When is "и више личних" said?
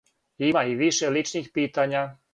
0.71-1.53